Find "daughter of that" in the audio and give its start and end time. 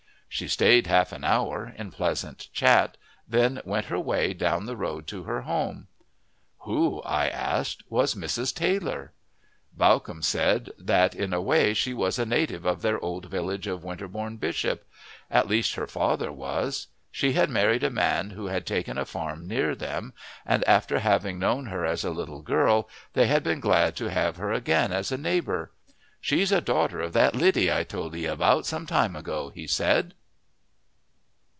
26.61-27.35